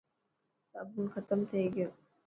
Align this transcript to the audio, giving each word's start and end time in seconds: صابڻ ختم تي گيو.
صابڻ 0.71 1.03
ختم 1.13 1.39
تي 1.49 1.59
گيو. 1.73 1.89